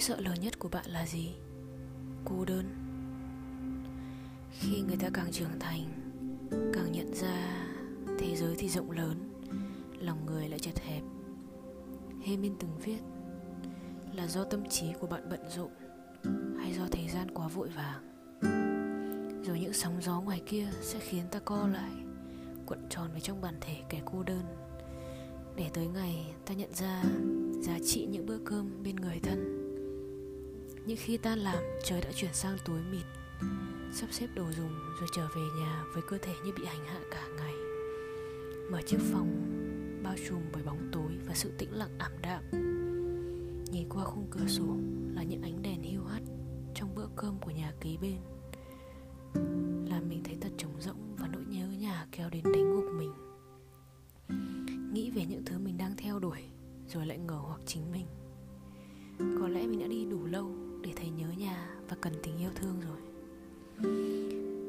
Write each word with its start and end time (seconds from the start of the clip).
sợ 0.00 0.20
lớn 0.20 0.40
nhất 0.40 0.58
của 0.58 0.68
bạn 0.68 0.90
là 0.90 1.06
gì? 1.06 1.34
Cô 2.24 2.44
đơn. 2.44 2.64
Khi 4.52 4.80
người 4.80 4.96
ta 4.96 5.08
càng 5.14 5.32
trưởng 5.32 5.58
thành, 5.60 5.84
càng 6.50 6.92
nhận 6.92 7.14
ra 7.14 7.66
thế 8.18 8.36
giới 8.36 8.54
thì 8.58 8.68
rộng 8.68 8.90
lớn, 8.90 9.30
lòng 10.00 10.26
người 10.26 10.48
lại 10.48 10.58
chật 10.58 10.78
hẹp. 10.78 11.02
Hê 12.22 12.36
từng 12.58 12.78
viết 12.84 12.98
là 14.14 14.26
do 14.26 14.44
tâm 14.44 14.68
trí 14.68 14.86
của 15.00 15.06
bạn 15.06 15.28
bận 15.30 15.40
rộn 15.56 15.70
hay 16.58 16.74
do 16.74 16.82
thời 16.90 17.08
gian 17.08 17.30
quá 17.34 17.48
vội 17.48 17.68
vàng. 17.68 18.02
Rồi 19.44 19.60
những 19.60 19.72
sóng 19.72 20.02
gió 20.02 20.20
ngoài 20.20 20.42
kia 20.46 20.68
sẽ 20.82 20.98
khiến 20.98 21.24
ta 21.30 21.38
co 21.38 21.68
lại, 21.68 21.92
cuộn 22.66 22.78
tròn 22.90 23.10
vào 23.10 23.20
trong 23.20 23.40
bản 23.40 23.54
thể 23.60 23.76
kẻ 23.88 24.00
cô 24.04 24.22
đơn. 24.22 24.42
Để 25.56 25.70
tới 25.74 25.86
ngày 25.86 26.34
ta 26.46 26.54
nhận 26.54 26.74
ra 26.74 27.02
giá 27.62 27.78
trị 27.84 28.06
những 28.06 28.26
bữa 28.26 28.38
cơm 28.44 28.82
bên 28.82 28.96
người 28.96 29.20
thân 29.22 29.67
nhưng 30.88 30.96
khi 30.96 31.16
ta 31.16 31.36
làm, 31.36 31.58
trời 31.84 32.00
đã 32.00 32.12
chuyển 32.12 32.34
sang 32.34 32.56
tối 32.64 32.80
mịt. 32.90 33.04
Sắp 33.92 34.06
xếp 34.10 34.26
đồ 34.34 34.44
dùng 34.52 34.70
rồi 35.00 35.08
trở 35.14 35.28
về 35.36 35.42
nhà 35.60 35.84
với 35.94 36.02
cơ 36.08 36.18
thể 36.22 36.34
như 36.44 36.52
bị 36.56 36.64
hành 36.64 36.84
hạ 36.86 37.00
cả 37.10 37.28
ngày. 37.36 37.54
Mở 38.70 38.82
chiếc 38.86 38.98
phòng, 39.12 39.42
bao 40.02 40.14
trùm 40.28 40.40
bởi 40.52 40.62
bóng 40.62 40.88
tối 40.92 41.18
và 41.26 41.34
sự 41.34 41.52
tĩnh 41.58 41.72
lặng 41.72 41.98
ảm 41.98 42.12
đạm. 42.22 42.42
Nhìn 43.72 43.88
qua 43.88 44.04
khung 44.04 44.26
cửa 44.30 44.46
sổ 44.46 44.76
là 45.14 45.22
những 45.22 45.42
ánh 45.42 45.62
đèn 45.62 45.82
hiu 45.82 46.04
hắt 46.04 46.22
trong 46.74 46.94
bữa 46.94 47.08
cơm 47.16 47.38
của 47.38 47.50
nhà 47.50 47.72
kế 47.80 47.96
bên. 48.00 48.16
Làm 49.90 50.08
mình 50.08 50.22
thấy 50.24 50.38
thật 50.40 50.52
trống 50.58 50.80
rỗng 50.80 51.16
và 51.16 51.28
nỗi 51.32 51.44
nhớ 51.48 51.66
nhà 51.66 52.06
kéo 52.12 52.30
đến 52.30 52.44
đánh 52.44 52.72
gục 52.72 52.84
mình. 52.98 53.12
Nghĩ 54.92 55.10
về 55.10 55.26
những 55.26 55.44
thứ 55.44 55.58
mình 55.58 55.78
đang 55.78 55.96
theo 55.96 56.18
đuổi 56.18 56.40
rồi 56.88 57.06
lại 57.06 57.18
ngờ 57.18 57.40
hoặc 57.42 57.60
chính 57.66 57.92
mình. 57.92 58.06
Có 59.40 59.48
lẽ 59.48 59.66
mình 59.66 59.80
đã 59.80 59.86
đi 59.86 60.04
đủ 60.04 60.24
lâu 60.24 60.67
để 60.82 60.92
thấy 60.96 61.10
nhớ 61.10 61.28
nhà 61.38 61.68
và 61.88 61.96
cần 62.00 62.12
tình 62.22 62.38
yêu 62.38 62.50
thương 62.54 62.80
rồi. 62.80 62.98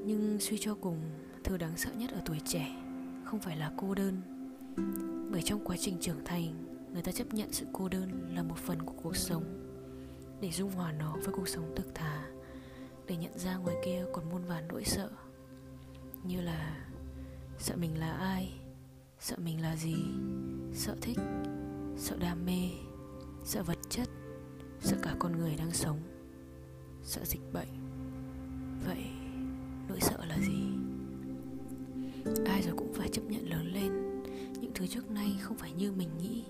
Nhưng 0.06 0.38
suy 0.40 0.58
cho 0.58 0.76
cùng, 0.76 0.98
thứ 1.44 1.58
đáng 1.58 1.78
sợ 1.78 1.92
nhất 1.94 2.12
ở 2.12 2.22
tuổi 2.26 2.40
trẻ 2.46 2.76
không 3.26 3.40
phải 3.40 3.58
là 3.58 3.72
cô 3.78 3.96
đơn. 3.96 4.22
Bởi 5.32 5.42
trong 5.42 5.66
quá 5.66 5.78
trình 5.80 5.98
trưởng 6.02 6.26
thành, 6.26 6.66
người 6.94 7.02
ta 7.02 7.12
chấp 7.12 7.34
nhận 7.34 7.54
sự 7.54 7.66
cô 7.74 7.90
đơn 7.90 8.36
là 8.36 8.44
một 8.44 8.58
phần 8.58 8.82
của 8.82 8.94
cuộc 9.04 9.16
sống. 9.16 9.44
Để 10.42 10.52
dung 10.52 10.72
hòa 10.72 10.92
nó 10.92 11.18
với 11.24 11.34
cuộc 11.34 11.48
sống 11.48 11.74
thực 11.76 11.96
thà, 11.96 12.30
để 13.08 13.18
nhận 13.18 13.38
ra 13.38 13.56
ngoài 13.56 13.76
kia 13.86 14.06
còn 14.14 14.30
muôn 14.30 14.44
vàn 14.46 14.68
nỗi 14.68 14.84
sợ. 14.84 15.10
Như 16.23 16.42
là, 16.42 16.88
sợ 17.60 17.76
mình 17.76 18.00
là 18.00 18.12
ai, 18.12 18.54
sợ 19.20 19.36
mình 19.44 19.62
là 19.62 19.76
gì, 19.76 19.96
sợ 20.73 20.96
thích, 21.02 21.18
sợ 21.98 22.18
đam 22.20 22.46
mê, 22.46 22.70
sợ 23.46 23.64
vật 23.64 23.78
chất 23.90 24.10
con 25.20 25.38
người 25.38 25.56
đang 25.56 25.72
sống. 25.72 25.98
Sợ 27.03 27.22
dịch 27.25 27.53
bệnh. 27.53 27.67
Vậy 28.86 29.06
nỗi 29.89 30.00
sợ 30.02 30.26
là 30.26 30.38
gì? 30.39 30.64
Ai 32.45 32.61
rồi 32.61 32.73
cũng 32.78 32.94
phải 32.94 33.09
chấp 33.09 33.22
nhận 33.22 33.50
lớn 33.50 33.73
lên. 33.73 34.22
Những 34.61 34.72
thứ 34.76 34.88
trước 34.88 35.11
nay 35.11 35.38
không 35.42 35.58
phải 35.58 35.72
như 35.72 35.92
mình 35.92 36.09
nghĩ. 36.17 36.44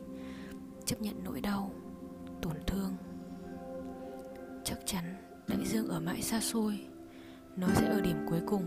Chấp 0.86 1.02
nhận 1.02 1.24
nỗi 1.24 1.42
đau, 1.42 1.72
tổn 2.42 2.56
thương. 2.68 2.94
Chắc 4.64 4.80
chắn 4.86 5.16
đại 5.48 5.66
dương 5.66 5.88
ở 5.88 6.00
mãi 6.00 6.22
xa 6.22 6.40
xôi, 6.40 6.80
nó 7.56 7.68
sẽ 7.76 7.88
ở 7.88 8.02
điểm 8.02 8.26
cuối 8.30 8.40
cùng. 8.46 8.64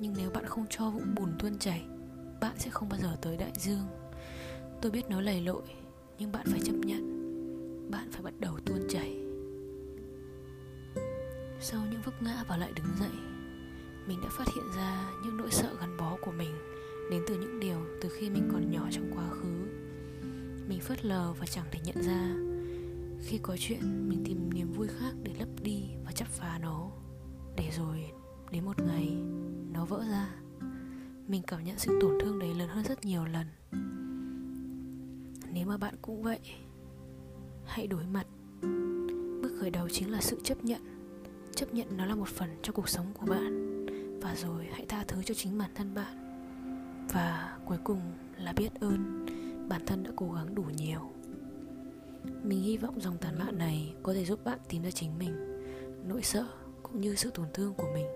Nhưng 0.00 0.14
nếu 0.16 0.30
bạn 0.30 0.44
không 0.46 0.66
cho 0.70 0.90
vũng 0.90 1.14
bùn 1.14 1.32
tuôn 1.38 1.58
chảy, 1.58 1.84
bạn 2.40 2.54
sẽ 2.58 2.70
không 2.70 2.88
bao 2.88 3.00
giờ 3.00 3.16
tới 3.22 3.36
đại 3.36 3.52
dương. 3.56 3.84
Tôi 4.82 4.92
biết 4.92 5.10
nó 5.10 5.20
lầy 5.20 5.40
lội, 5.40 5.62
nhưng 6.18 6.32
bạn 6.32 6.46
phải 6.50 6.60
chấp 6.64 6.72
nhận. 6.72 7.18
Bạn 7.90 8.08
phải 8.12 8.22
bắt 8.22 8.34
đầu 8.40 8.57
vấp 12.10 12.22
ngã 12.22 12.44
và 12.48 12.56
lại 12.56 12.72
đứng 12.76 12.86
dậy. 13.00 13.20
Mình 14.06 14.20
đã 14.22 14.28
phát 14.28 14.48
hiện 14.54 14.64
ra 14.76 15.10
những 15.24 15.36
nỗi 15.36 15.50
sợ 15.50 15.76
gắn 15.80 15.96
bó 15.96 16.16
của 16.22 16.32
mình 16.32 16.54
đến 17.10 17.22
từ 17.28 17.38
những 17.40 17.60
điều 17.60 17.86
từ 18.02 18.08
khi 18.18 18.30
mình 18.30 18.48
còn 18.52 18.70
nhỏ 18.70 18.88
trong 18.90 19.10
quá 19.14 19.30
khứ. 19.30 19.66
Mình 20.68 20.80
phớt 20.80 21.04
lờ 21.04 21.32
và 21.32 21.46
chẳng 21.46 21.66
thể 21.70 21.80
nhận 21.84 22.02
ra. 22.02 22.34
Khi 23.26 23.38
có 23.42 23.56
chuyện, 23.58 24.08
mình 24.08 24.24
tìm 24.24 24.54
niềm 24.54 24.72
vui 24.72 24.86
khác 24.88 25.12
để 25.22 25.32
lấp 25.38 25.48
đi 25.62 25.84
và 26.04 26.12
chắp 26.12 26.28
phá 26.28 26.58
nó. 26.62 26.90
Để 27.56 27.70
rồi, 27.78 28.10
đến 28.50 28.64
một 28.64 28.82
ngày, 28.82 29.16
nó 29.72 29.84
vỡ 29.84 30.04
ra. 30.10 30.28
Mình 31.26 31.42
cảm 31.46 31.64
nhận 31.64 31.78
sự 31.78 31.98
tổn 32.00 32.18
thương 32.20 32.38
đấy 32.38 32.54
lớn 32.54 32.68
hơn 32.68 32.84
rất 32.84 33.04
nhiều 33.04 33.24
lần. 33.24 33.46
Nếu 35.52 35.66
mà 35.66 35.76
bạn 35.76 35.94
cũng 36.02 36.22
vậy, 36.22 36.40
hãy 37.66 37.86
đối 37.86 38.04
mặt. 38.04 38.26
Bước 39.42 39.58
khởi 39.60 39.70
đầu 39.70 39.88
chính 39.88 40.10
là 40.10 40.20
sự 40.20 40.40
chấp 40.44 40.64
nhận 40.64 40.97
chấp 41.58 41.74
nhận 41.74 41.96
nó 41.96 42.04
là 42.04 42.14
một 42.14 42.28
phần 42.28 42.48
trong 42.62 42.74
cuộc 42.74 42.88
sống 42.88 43.06
của 43.14 43.26
bạn. 43.26 43.86
Và 44.20 44.34
rồi 44.34 44.66
hãy 44.72 44.86
tha 44.88 45.04
thứ 45.08 45.22
cho 45.22 45.34
chính 45.34 45.58
bản 45.58 45.70
thân 45.74 45.94
bạn. 45.94 46.14
Và 47.12 47.58
cuối 47.64 47.78
cùng 47.84 48.00
là 48.36 48.52
biết 48.52 48.68
ơn, 48.80 49.26
bản 49.68 49.86
thân 49.86 50.02
đã 50.02 50.10
cố 50.16 50.32
gắng 50.32 50.54
đủ 50.54 50.62
nhiều. 50.76 51.00
Mình 52.42 52.62
hy 52.62 52.76
vọng 52.76 53.00
dòng 53.00 53.18
tàn 53.18 53.38
mạn 53.38 53.58
này 53.58 53.94
có 54.02 54.14
thể 54.14 54.24
giúp 54.24 54.44
bạn 54.44 54.58
tìm 54.68 54.82
ra 54.82 54.90
chính 54.90 55.18
mình, 55.18 55.62
nỗi 56.08 56.22
sợ 56.22 56.46
cũng 56.82 57.00
như 57.00 57.14
sự 57.14 57.30
tổn 57.30 57.46
thương 57.54 57.74
của 57.74 57.86
mình. 57.94 58.06